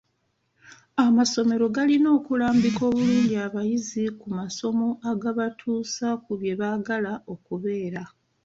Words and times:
Amasomero 1.05 1.65
galina 1.75 2.09
okulambika 2.17 2.81
obulungi 2.89 3.35
abayizi 3.45 4.03
ku 4.19 4.27
masomo 4.37 4.87
agabatuusa 5.11 6.07
ku 6.23 6.31
bye 6.39 6.53
baagala 6.59 7.11
okubeera. 7.33 8.03